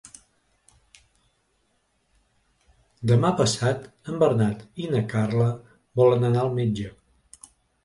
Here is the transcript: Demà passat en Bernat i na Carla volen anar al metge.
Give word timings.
Demà 3.13 3.31
passat 3.43 3.87
en 4.13 4.19
Bernat 4.25 4.65
i 4.87 4.91
na 4.97 5.05
Carla 5.15 5.53
volen 6.03 6.29
anar 6.33 6.45
al 6.49 6.53
metge. 6.59 6.91